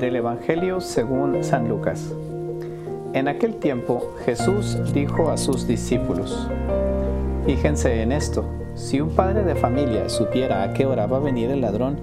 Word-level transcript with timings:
Del 0.00 0.16
Evangelio 0.16 0.80
según 0.80 1.44
San 1.44 1.68
Lucas. 1.68 2.10
En 3.12 3.28
aquel 3.28 3.56
tiempo 3.56 4.14
Jesús 4.24 4.78
dijo 4.94 5.30
a 5.30 5.36
sus 5.36 5.66
discípulos, 5.66 6.48
Fíjense 7.44 8.00
en 8.00 8.10
esto, 8.10 8.46
si 8.74 9.02
un 9.02 9.10
padre 9.10 9.44
de 9.44 9.54
familia 9.54 10.08
supiera 10.08 10.62
a 10.62 10.72
qué 10.72 10.86
hora 10.86 11.06
va 11.06 11.18
a 11.18 11.20
venir 11.20 11.50
el 11.50 11.60
ladrón, 11.60 11.98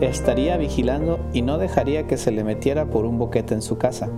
estaría 0.00 0.56
vigilando 0.56 1.18
y 1.34 1.42
no 1.42 1.58
dejaría 1.58 2.06
que 2.06 2.16
se 2.16 2.30
le 2.30 2.44
metiera 2.44 2.86
por 2.86 3.04
un 3.04 3.18
boquete 3.18 3.52
en 3.52 3.62
su 3.62 3.76
casa. 3.76 4.08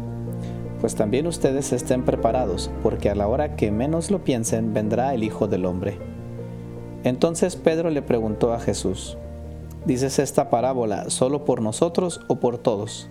Pues 0.81 0.95
también 0.95 1.27
ustedes 1.27 1.73
estén 1.73 2.05
preparados, 2.05 2.71
porque 2.81 3.11
a 3.11 3.17
la 3.17 3.27
hora 3.27 3.57
que 3.57 3.73
menos 3.73 4.13
lo 4.13 4.23
piensen 4.23 4.73
vendrá 4.73 5.15
el 5.15 5.25
Hijo 5.25 5.49
del 5.49 5.65
Hombre. 5.65 5.99
Entonces 7.03 7.57
Pedro 7.57 7.91
le 7.91 8.03
preguntó 8.03 8.53
a 8.53 8.61
Jesús, 8.61 9.19
¿Dices 9.85 10.21
esta 10.21 10.49
parábola 10.49 11.11
solo 11.11 11.45
por 11.45 11.61
nosotros 11.61 12.21
o 12.29 12.37
por 12.37 12.59
todos? 12.59 13.11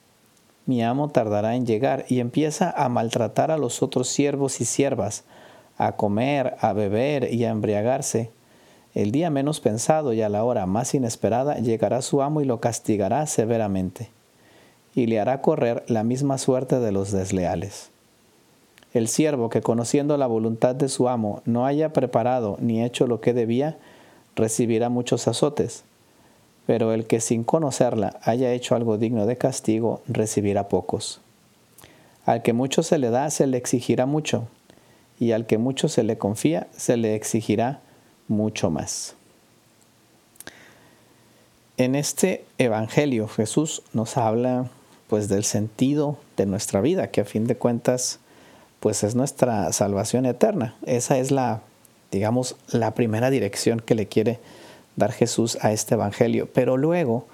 mi 0.65 0.83
amo 0.83 1.09
tardará 1.09 1.55
en 1.55 1.65
llegar 1.65 2.05
y 2.07 2.19
empieza 2.19 2.71
a 2.71 2.87
maltratar 2.89 3.51
a 3.51 3.57
los 3.57 3.81
otros 3.81 4.07
siervos 4.07 4.61
y 4.61 4.65
siervas, 4.65 5.23
a 5.77 5.93
comer, 5.93 6.55
a 6.59 6.73
beber 6.73 7.33
y 7.33 7.45
a 7.45 7.49
embriagarse. 7.49 8.29
El 8.93 9.11
día 9.11 9.29
menos 9.29 9.59
pensado 9.59 10.13
y 10.13 10.21
a 10.21 10.29
la 10.29 10.43
hora 10.43 10.65
más 10.65 10.93
inesperada 10.93 11.55
llegará 11.55 12.01
su 12.01 12.21
amo 12.21 12.41
y 12.41 12.45
lo 12.45 12.59
castigará 12.59 13.25
severamente, 13.25 14.09
y 14.93 15.07
le 15.07 15.19
hará 15.19 15.41
correr 15.41 15.83
la 15.87 16.03
misma 16.03 16.37
suerte 16.37 16.79
de 16.79 16.91
los 16.91 17.11
desleales. 17.11 17.89
El 18.93 19.07
siervo 19.07 19.49
que 19.49 19.61
conociendo 19.61 20.17
la 20.17 20.27
voluntad 20.27 20.75
de 20.75 20.89
su 20.89 21.07
amo 21.07 21.41
no 21.45 21.65
haya 21.65 21.93
preparado 21.93 22.57
ni 22.59 22.83
hecho 22.83 23.07
lo 23.07 23.21
que 23.21 23.33
debía, 23.33 23.77
recibirá 24.35 24.89
muchos 24.89 25.27
azotes 25.27 25.85
pero 26.65 26.93
el 26.93 27.05
que 27.05 27.19
sin 27.19 27.43
conocerla 27.43 28.19
haya 28.23 28.53
hecho 28.53 28.75
algo 28.75 28.97
digno 28.97 29.25
de 29.25 29.37
castigo 29.37 30.01
recibirá 30.07 30.67
pocos. 30.67 31.21
Al 32.25 32.43
que 32.43 32.53
mucho 32.53 32.83
se 32.83 32.97
le 32.97 33.09
da, 33.09 33.29
se 33.29 33.47
le 33.47 33.57
exigirá 33.57 34.05
mucho, 34.05 34.47
y 35.19 35.31
al 35.31 35.45
que 35.45 35.57
mucho 35.57 35.87
se 35.87 36.03
le 36.03 36.17
confía, 36.17 36.67
se 36.75 36.97
le 36.97 37.15
exigirá 37.15 37.81
mucho 38.27 38.69
más. 38.69 39.15
En 41.77 41.95
este 41.95 42.45
Evangelio 42.57 43.27
Jesús 43.27 43.81
nos 43.93 44.17
habla 44.17 44.69
pues 45.07 45.27
del 45.29 45.43
sentido 45.43 46.17
de 46.37 46.45
nuestra 46.45 46.79
vida, 46.79 47.07
que 47.11 47.21
a 47.21 47.25
fin 47.25 47.47
de 47.47 47.55
cuentas 47.55 48.19
pues 48.79 49.03
es 49.03 49.15
nuestra 49.15 49.71
salvación 49.73 50.25
eterna. 50.25 50.75
Esa 50.85 51.17
es 51.17 51.31
la 51.31 51.61
digamos 52.11 52.55
la 52.71 52.93
primera 52.93 53.29
dirección 53.29 53.79
que 53.79 53.95
le 53.95 54.07
quiere 54.07 54.39
dar 54.95 55.11
Jesús 55.11 55.57
a 55.61 55.71
este 55.71 55.95
Evangelio, 55.95 56.49
pero 56.53 56.77
luego 56.77 57.25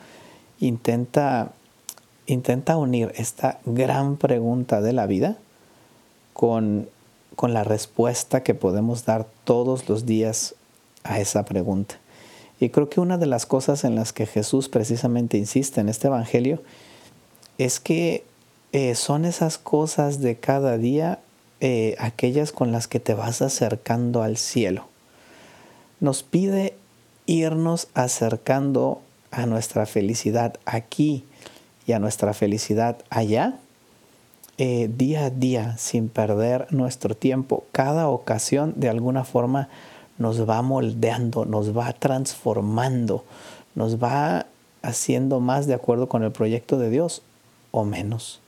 intenta, 0.59 1.51
intenta 2.25 2.77
unir 2.77 3.11
esta 3.15 3.59
gran 3.65 4.17
pregunta 4.17 4.81
de 4.81 4.93
la 4.93 5.05
vida 5.05 5.37
con, 6.33 6.89
con 7.35 7.53
la 7.53 7.63
respuesta 7.63 8.43
que 8.43 8.53
podemos 8.53 9.05
dar 9.05 9.27
todos 9.43 9.89
los 9.89 10.05
días 10.05 10.55
a 11.03 11.19
esa 11.19 11.45
pregunta. 11.45 11.95
Y 12.59 12.69
creo 12.69 12.89
que 12.89 12.99
una 12.99 13.17
de 13.17 13.27
las 13.27 13.45
cosas 13.45 13.83
en 13.83 13.95
las 13.95 14.13
que 14.13 14.25
Jesús 14.25 14.67
precisamente 14.67 15.37
insiste 15.37 15.79
en 15.79 15.89
este 15.89 16.07
Evangelio 16.07 16.61
es 17.57 17.79
que 17.79 18.23
eh, 18.71 18.95
son 18.95 19.25
esas 19.25 19.57
cosas 19.57 20.21
de 20.21 20.37
cada 20.37 20.77
día 20.77 21.19
eh, 21.59 21.95
aquellas 21.99 22.51
con 22.51 22.71
las 22.71 22.87
que 22.87 22.99
te 22.99 23.13
vas 23.13 23.41
acercando 23.41 24.21
al 24.21 24.37
cielo. 24.37 24.87
Nos 25.99 26.23
pide 26.23 26.75
irnos 27.27 27.89
acercando 27.93 29.01
a 29.29 29.45
nuestra 29.45 29.85
felicidad 29.85 30.55
aquí 30.65 31.23
y 31.85 31.91
a 31.91 31.99
nuestra 31.99 32.33
felicidad 32.33 32.97
allá, 33.09 33.59
eh, 34.57 34.89
día 34.91 35.25
a 35.25 35.29
día, 35.29 35.77
sin 35.77 36.09
perder 36.09 36.65
nuestro 36.71 37.15
tiempo. 37.15 37.65
Cada 37.71 38.07
ocasión 38.09 38.73
de 38.77 38.89
alguna 38.89 39.23
forma 39.23 39.69
nos 40.17 40.49
va 40.49 40.61
moldeando, 40.63 41.45
nos 41.45 41.77
va 41.77 41.93
transformando, 41.93 43.23
nos 43.75 44.01
va 44.01 44.47
haciendo 44.81 45.39
más 45.39 45.67
de 45.67 45.75
acuerdo 45.75 46.09
con 46.09 46.23
el 46.23 46.31
proyecto 46.31 46.79
de 46.79 46.89
Dios 46.89 47.21
o 47.71 47.83
menos. 47.83 48.39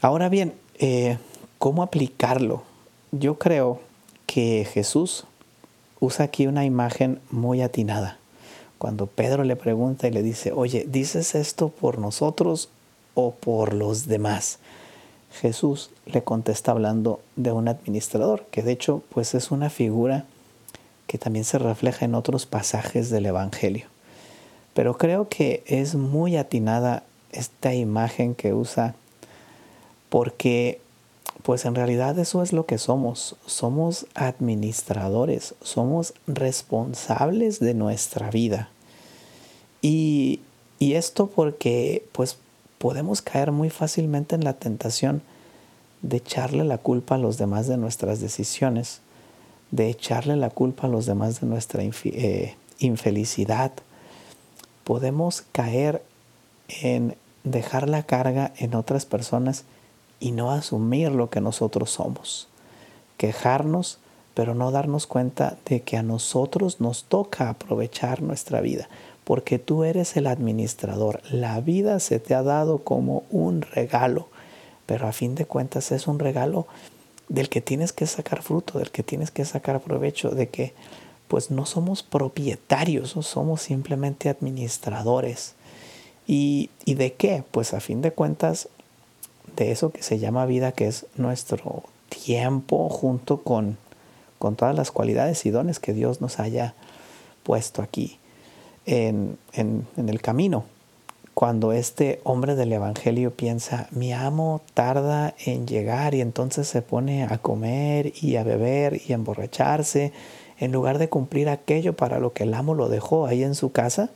Ahora 0.00 0.28
bien, 0.28 0.54
eh, 0.78 1.18
¿cómo 1.58 1.82
aplicarlo? 1.82 2.62
Yo 3.10 3.38
creo 3.38 3.80
que 4.26 4.66
Jesús 4.72 5.24
usa 6.02 6.24
aquí 6.24 6.48
una 6.48 6.64
imagen 6.64 7.20
muy 7.30 7.62
atinada. 7.62 8.18
Cuando 8.78 9.06
Pedro 9.06 9.44
le 9.44 9.54
pregunta 9.54 10.08
y 10.08 10.10
le 10.10 10.24
dice, 10.24 10.50
oye, 10.50 10.84
¿dices 10.88 11.36
esto 11.36 11.68
por 11.68 11.98
nosotros 11.98 12.70
o 13.14 13.34
por 13.34 13.72
los 13.72 14.08
demás? 14.08 14.58
Jesús 15.40 15.90
le 16.06 16.24
contesta 16.24 16.72
hablando 16.72 17.20
de 17.36 17.52
un 17.52 17.68
administrador, 17.68 18.44
que 18.50 18.64
de 18.64 18.72
hecho 18.72 19.04
pues 19.10 19.34
es 19.34 19.52
una 19.52 19.70
figura 19.70 20.24
que 21.06 21.18
también 21.18 21.44
se 21.44 21.60
refleja 21.60 22.04
en 22.04 22.16
otros 22.16 22.46
pasajes 22.46 23.08
del 23.08 23.26
Evangelio. 23.26 23.86
Pero 24.74 24.98
creo 24.98 25.28
que 25.28 25.62
es 25.66 25.94
muy 25.94 26.36
atinada 26.36 27.04
esta 27.30 27.74
imagen 27.74 28.34
que 28.34 28.54
usa 28.54 28.96
porque 30.08 30.80
pues 31.42 31.64
en 31.64 31.74
realidad 31.74 32.18
eso 32.18 32.42
es 32.42 32.52
lo 32.52 32.66
que 32.66 32.78
somos. 32.78 33.36
Somos 33.46 34.06
administradores, 34.14 35.54
somos 35.62 36.14
responsables 36.26 37.58
de 37.58 37.74
nuestra 37.74 38.30
vida. 38.30 38.70
Y, 39.80 40.40
esto 40.80 41.28
porque 41.28 42.04
pues 42.10 42.38
podemos 42.78 43.22
caer 43.22 43.52
muy 43.52 43.70
fácilmente 43.70 44.34
en 44.34 44.42
la 44.42 44.54
tentación 44.54 45.22
de 46.02 46.16
echarle 46.16 46.64
la 46.64 46.78
culpa 46.78 47.14
a 47.14 47.18
los 47.18 47.38
demás 47.38 47.68
de 47.68 47.76
nuestras 47.76 48.20
decisiones, 48.20 49.00
de 49.70 49.88
echarle 49.88 50.34
la 50.34 50.50
culpa 50.50 50.88
a 50.88 50.90
los 50.90 51.06
demás 51.06 51.40
de 51.40 51.46
nuestra 51.46 51.84
eh, 51.84 52.56
infelicidad. 52.80 53.70
Podemos 54.82 55.42
caer 55.52 56.02
en 56.82 57.14
dejar 57.44 57.88
la 57.88 58.02
carga 58.02 58.52
en 58.56 58.74
otras 58.74 59.06
personas 59.06 59.64
y 60.22 60.30
no 60.30 60.52
asumir 60.52 61.10
lo 61.10 61.30
que 61.30 61.40
nosotros 61.40 61.90
somos. 61.90 62.46
Quejarnos, 63.16 63.98
pero 64.34 64.54
no 64.54 64.70
darnos 64.70 65.08
cuenta 65.08 65.58
de 65.66 65.82
que 65.82 65.96
a 65.96 66.04
nosotros 66.04 66.80
nos 66.80 67.04
toca 67.04 67.50
aprovechar 67.50 68.22
nuestra 68.22 68.60
vida, 68.60 68.88
porque 69.24 69.58
tú 69.58 69.82
eres 69.82 70.16
el 70.16 70.28
administrador. 70.28 71.20
La 71.28 71.60
vida 71.60 71.98
se 71.98 72.20
te 72.20 72.36
ha 72.36 72.44
dado 72.44 72.78
como 72.78 73.24
un 73.30 73.62
regalo, 73.62 74.28
pero 74.86 75.08
a 75.08 75.12
fin 75.12 75.34
de 75.34 75.44
cuentas 75.44 75.90
es 75.90 76.06
un 76.06 76.20
regalo 76.20 76.68
del 77.28 77.48
que 77.48 77.60
tienes 77.60 77.92
que 77.92 78.06
sacar 78.06 78.42
fruto, 78.42 78.78
del 78.78 78.92
que 78.92 79.02
tienes 79.02 79.32
que 79.32 79.44
sacar 79.44 79.80
provecho, 79.80 80.30
de 80.30 80.48
que 80.50 80.72
pues 81.26 81.50
no 81.50 81.66
somos 81.66 82.04
propietarios, 82.04 83.16
somos 83.22 83.60
simplemente 83.60 84.28
administradores. 84.28 85.54
¿Y, 86.28 86.70
¿Y 86.84 86.94
de 86.94 87.14
qué? 87.14 87.42
Pues 87.50 87.74
a 87.74 87.80
fin 87.80 88.02
de 88.02 88.12
cuentas 88.12 88.68
de 89.56 89.72
eso 89.72 89.90
que 89.90 90.02
se 90.02 90.18
llama 90.18 90.46
vida, 90.46 90.72
que 90.72 90.86
es 90.86 91.06
nuestro 91.16 91.84
tiempo 92.08 92.88
junto 92.88 93.42
con, 93.42 93.78
con 94.38 94.56
todas 94.56 94.74
las 94.74 94.90
cualidades 94.90 95.44
y 95.46 95.50
dones 95.50 95.78
que 95.78 95.92
Dios 95.92 96.20
nos 96.20 96.38
haya 96.38 96.74
puesto 97.42 97.82
aquí 97.82 98.18
en, 98.86 99.38
en, 99.52 99.86
en 99.96 100.08
el 100.08 100.20
camino. 100.20 100.64
Cuando 101.34 101.72
este 101.72 102.20
hombre 102.24 102.56
del 102.56 102.72
Evangelio 102.72 103.30
piensa, 103.30 103.88
mi 103.90 104.12
amo 104.12 104.60
tarda 104.74 105.34
en 105.46 105.66
llegar 105.66 106.14
y 106.14 106.20
entonces 106.20 106.68
se 106.68 106.82
pone 106.82 107.24
a 107.24 107.38
comer 107.38 108.12
y 108.20 108.36
a 108.36 108.44
beber 108.44 109.00
y 109.06 109.12
a 109.12 109.14
emborracharse, 109.14 110.12
en 110.58 110.72
lugar 110.72 110.98
de 110.98 111.08
cumplir 111.08 111.48
aquello 111.48 111.96
para 111.96 112.18
lo 112.18 112.34
que 112.34 112.44
el 112.44 112.52
amo 112.52 112.74
lo 112.74 112.88
dejó 112.88 113.26
ahí 113.26 113.42
en 113.42 113.54
su 113.54 113.72
casa, 113.72 114.10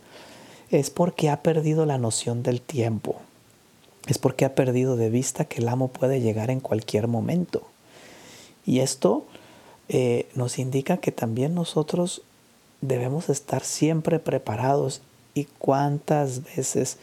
es 0.70 0.90
porque 0.90 1.30
ha 1.30 1.42
perdido 1.42 1.86
la 1.86 1.96
noción 1.96 2.42
del 2.42 2.60
tiempo 2.60 3.16
es 4.06 4.18
porque 4.18 4.44
ha 4.44 4.54
perdido 4.54 4.96
de 4.96 5.10
vista 5.10 5.44
que 5.44 5.60
el 5.60 5.68
amo 5.68 5.88
puede 5.88 6.20
llegar 6.20 6.50
en 6.50 6.60
cualquier 6.60 7.08
momento. 7.08 7.62
Y 8.64 8.80
esto 8.80 9.26
eh, 9.88 10.28
nos 10.34 10.58
indica 10.58 10.98
que 10.98 11.12
también 11.12 11.54
nosotros 11.54 12.22
debemos 12.80 13.28
estar 13.28 13.62
siempre 13.64 14.18
preparados 14.18 15.02
y 15.34 15.44
cuántas 15.58 16.44
veces 16.44 16.98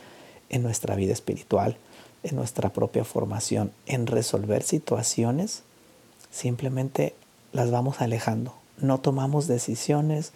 en 0.49 0.63
nuestra 0.63 0.95
vida 0.95 1.13
espiritual, 1.13 1.77
en 2.23 2.35
nuestra 2.35 2.69
propia 2.69 3.03
formación, 3.03 3.71
en 3.85 4.07
resolver 4.07 4.63
situaciones 4.63 5.63
simplemente 6.33 7.15
las 7.51 7.71
vamos 7.71 8.01
alejando. 8.01 8.55
No 8.77 8.99
tomamos 8.99 9.47
decisiones, 9.47 10.33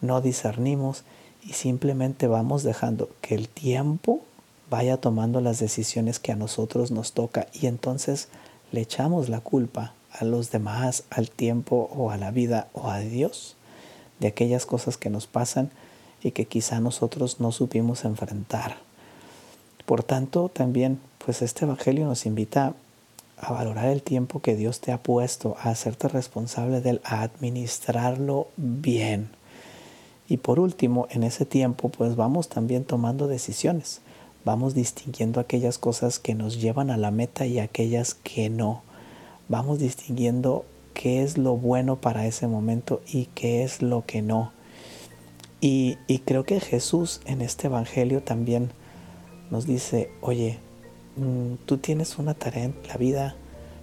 no 0.00 0.20
discernimos 0.20 1.02
y 1.42 1.54
simplemente 1.54 2.28
vamos 2.28 2.62
dejando 2.62 3.10
que 3.20 3.34
el 3.34 3.48
tiempo 3.48 4.22
vaya 4.70 4.96
tomando 4.96 5.40
las 5.40 5.58
decisiones 5.58 6.18
que 6.18 6.32
a 6.32 6.36
nosotros 6.36 6.90
nos 6.90 7.12
toca 7.12 7.48
y 7.52 7.66
entonces 7.66 8.28
le 8.72 8.80
echamos 8.80 9.28
la 9.28 9.40
culpa 9.40 9.94
a 10.12 10.24
los 10.24 10.50
demás, 10.50 11.04
al 11.10 11.30
tiempo 11.30 11.90
o 11.94 12.10
a 12.10 12.16
la 12.16 12.30
vida 12.30 12.68
o 12.72 12.88
a 12.88 13.00
Dios 13.00 13.56
de 14.20 14.28
aquellas 14.28 14.66
cosas 14.66 14.96
que 14.96 15.10
nos 15.10 15.26
pasan 15.26 15.70
y 16.22 16.30
que 16.30 16.44
quizá 16.44 16.80
nosotros 16.80 17.40
no 17.40 17.52
supimos 17.52 18.04
enfrentar. 18.04 18.78
Por 19.86 20.04
tanto, 20.04 20.48
también 20.48 21.00
pues 21.24 21.42
este 21.42 21.64
evangelio 21.64 22.06
nos 22.06 22.26
invita 22.26 22.74
a 23.38 23.52
valorar 23.52 23.86
el 23.86 24.02
tiempo 24.02 24.40
que 24.40 24.54
Dios 24.54 24.80
te 24.80 24.92
ha 24.92 25.02
puesto, 25.02 25.56
a 25.60 25.70
hacerte 25.70 26.08
responsable 26.08 26.80
de 26.80 26.90
él, 26.90 27.00
a 27.04 27.22
administrarlo 27.22 28.48
bien. 28.56 29.30
Y 30.28 30.36
por 30.36 30.60
último, 30.60 31.08
en 31.10 31.24
ese 31.24 31.44
tiempo, 31.46 31.88
pues 31.88 32.14
vamos 32.16 32.48
también 32.48 32.84
tomando 32.84 33.26
decisiones. 33.26 34.00
Vamos 34.44 34.74
distinguiendo 34.74 35.40
aquellas 35.40 35.78
cosas 35.78 36.18
que 36.18 36.34
nos 36.34 36.60
llevan 36.60 36.90
a 36.90 36.96
la 36.96 37.10
meta 37.10 37.46
y 37.46 37.58
aquellas 37.58 38.14
que 38.14 38.50
no. 38.50 38.82
Vamos 39.48 39.78
distinguiendo 39.78 40.64
qué 40.94 41.22
es 41.22 41.38
lo 41.38 41.56
bueno 41.56 41.96
para 42.00 42.26
ese 42.26 42.46
momento 42.46 43.00
y 43.10 43.26
qué 43.34 43.62
es 43.62 43.82
lo 43.82 44.04
que 44.06 44.22
no. 44.22 44.52
Y, 45.60 45.98
y 46.06 46.20
creo 46.20 46.44
que 46.44 46.60
Jesús 46.60 47.20
en 47.26 47.42
este 47.42 47.66
Evangelio 47.66 48.22
también 48.22 48.70
nos 49.50 49.66
dice, 49.66 50.10
oye, 50.20 50.58
Mm, 51.16 51.56
tú 51.66 51.78
tienes 51.78 52.18
una 52.18 52.34
tarea 52.34 52.70
la 52.88 52.96
vida, 52.96 53.34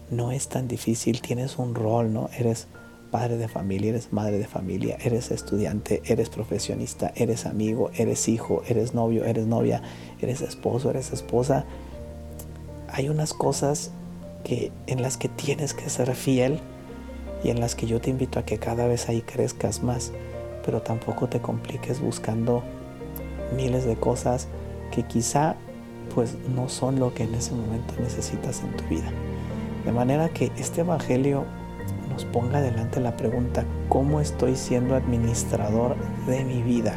no 0.10 0.31
es 0.31 0.48
tan 0.48 0.68
difícil, 0.68 1.21
tienes 1.21 1.57
un 1.57 1.75
rol, 1.75 2.13
¿no? 2.13 2.30
Eres 2.38 2.68
padre 3.07 3.38
de 3.38 3.48
familia, 3.48 3.89
eres 3.89 4.13
madre 4.13 4.38
de 4.38 4.48
familia, 4.48 4.98
eres 5.04 5.31
estudiante, 5.31 6.01
eres 6.06 6.30
profesionista, 6.30 7.12
eres 7.15 7.45
amigo, 7.45 7.92
eres 7.95 8.27
hijo, 8.27 8.63
eres 8.68 8.94
novio, 8.94 9.25
eres 9.25 9.48
novia, 9.48 9.81
eres 10.19 10.42
esposo, 10.42 10.89
eres 10.89 11.12
esposa. 11.12 11.65
Hay 12.89 13.09
unas 13.09 13.33
cosas 13.33 13.92
que, 14.44 14.71
en 14.88 15.01
las 15.01 15.18
que 15.18 15.30
tienes 15.30 15.74
que 15.74 15.89
ser 15.89 16.15
fiel 16.15 16.59
y 17.44 17.50
en 17.50 17.59
las 17.59 17.75
que 17.75 17.88
yo 17.88 18.01
te 18.01 18.09
invito 18.09 18.39
a 18.39 18.45
que 18.45 18.57
cada 18.57 18.88
vez 18.88 19.10
ahí 19.10 19.21
crezcas 19.21 19.83
más, 19.83 20.12
pero 20.65 20.81
tampoco 20.81 21.27
te 21.27 21.39
compliques 21.42 22.00
buscando 22.00 22.63
miles 23.56 23.86
de 23.86 23.95
cosas 23.95 24.48
que 24.92 25.03
quizá 25.03 25.56
pues 26.13 26.36
no 26.56 26.69
son 26.69 27.00
lo 27.00 27.13
que 27.13 27.24
en 27.24 27.36
ese 27.36 27.53
momento 27.53 27.94
necesitas 28.00 28.62
en 28.63 28.75
tu 28.75 28.83
vida. 28.86 29.12
De 29.86 29.92
manera 29.92 30.30
que 30.30 30.51
este 30.57 30.81
Evangelio 30.81 31.45
ponga 32.25 32.62
delante 32.62 33.00
la 33.00 33.16
pregunta, 33.18 33.66
¿cómo 33.90 34.19
estoy 34.19 34.56
siendo 34.56 34.96
administrador 34.96 35.96
de 36.28 36.44
mi 36.44 36.62
vida? 36.62 36.94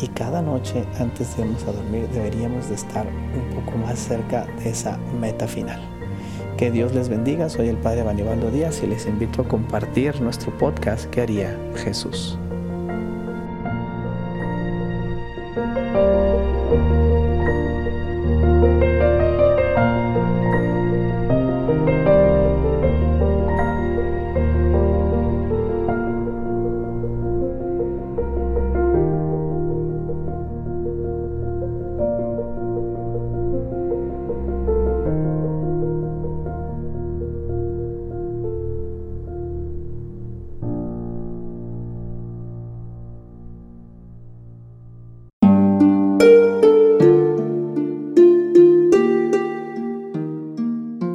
Y 0.00 0.08
cada 0.08 0.42
noche 0.42 0.84
antes 0.98 1.36
de 1.36 1.44
irnos 1.44 1.64
a 1.64 1.72
dormir 1.72 2.08
deberíamos 2.08 2.68
de 2.68 2.74
estar 2.74 3.06
un 3.06 3.54
poco 3.54 3.78
más 3.78 3.98
cerca 3.98 4.46
de 4.62 4.70
esa 4.70 4.98
meta 5.20 5.46
final. 5.46 5.80
Que 6.56 6.70
Dios 6.70 6.94
les 6.94 7.08
bendiga, 7.08 7.48
soy 7.48 7.68
el 7.68 7.76
Padre 7.76 8.02
Banibaldo 8.02 8.50
Díaz 8.50 8.82
y 8.82 8.86
les 8.86 9.06
invito 9.06 9.42
a 9.42 9.48
compartir 9.48 10.20
nuestro 10.20 10.56
podcast 10.56 11.06
que 11.10 11.22
haría 11.22 11.58
Jesús. 11.76 12.38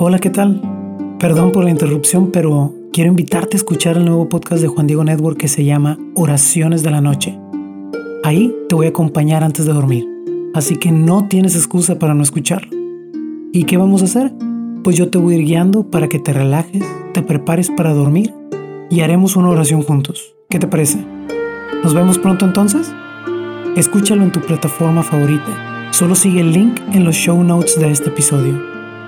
Hola, 0.03 0.17
¿qué 0.19 0.31
tal? 0.31 0.59
Perdón 1.19 1.51
por 1.51 1.63
la 1.63 1.69
interrupción, 1.69 2.31
pero 2.31 2.73
quiero 2.91 3.09
invitarte 3.09 3.55
a 3.55 3.59
escuchar 3.59 3.97
el 3.97 4.05
nuevo 4.05 4.27
podcast 4.29 4.61
de 4.61 4.67
Juan 4.67 4.87
Diego 4.87 5.03
Network 5.03 5.37
que 5.37 5.47
se 5.47 5.63
llama 5.63 5.99
Oraciones 6.15 6.81
de 6.81 6.89
la 6.89 7.01
Noche. 7.01 7.37
Ahí 8.23 8.51
te 8.67 8.75
voy 8.75 8.87
a 8.87 8.89
acompañar 8.89 9.43
antes 9.43 9.65
de 9.65 9.73
dormir, 9.73 10.07
así 10.55 10.75
que 10.77 10.91
no 10.91 11.27
tienes 11.27 11.55
excusa 11.55 11.99
para 11.99 12.15
no 12.15 12.23
escucharlo. 12.23 12.71
¿Y 13.53 13.65
qué 13.65 13.77
vamos 13.77 14.01
a 14.01 14.05
hacer? 14.05 14.33
Pues 14.83 14.95
yo 14.97 15.09
te 15.09 15.19
voy 15.19 15.35
a 15.35 15.37
ir 15.37 15.45
guiando 15.45 15.89
para 15.91 16.09
que 16.09 16.17
te 16.17 16.33
relajes, 16.33 16.83
te 17.13 17.21
prepares 17.21 17.69
para 17.69 17.93
dormir 17.93 18.33
y 18.89 19.01
haremos 19.01 19.35
una 19.35 19.49
oración 19.49 19.83
juntos. 19.83 20.35
¿Qué 20.49 20.57
te 20.57 20.67
parece? 20.67 21.05
¿Nos 21.83 21.93
vemos 21.93 22.17
pronto 22.17 22.45
entonces? 22.45 22.91
Escúchalo 23.75 24.23
en 24.23 24.33
tu 24.33 24.41
plataforma 24.41 25.01
favorita. 25.01 25.91
Solo 25.91 26.13
sigue 26.13 26.41
el 26.41 26.51
link 26.51 26.81
en 26.91 27.05
los 27.05 27.15
show 27.15 27.41
notes 27.41 27.79
de 27.79 27.89
este 27.89 28.09
episodio. 28.09 28.61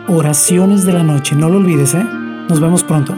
Oraciones 0.08 0.86
de 0.86 0.94
la 0.94 1.04
noche. 1.04 1.36
No 1.36 1.50
lo 1.50 1.58
olvides, 1.58 1.94
¿eh? 1.96 2.06
Nos 2.48 2.62
vemos 2.62 2.82
pronto. 2.82 3.14